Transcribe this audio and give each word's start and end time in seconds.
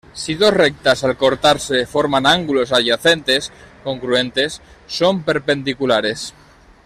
Si 0.15 0.33
dos 0.33 0.51
rectas 0.51 1.03
al 1.03 1.15
cortarse 1.15 1.85
forman 1.85 2.25
ángulos 2.25 2.71
adyacentes 2.71 3.51
congruentes, 3.83 4.59
son 4.87 5.21
perpendiculares. 5.21 6.33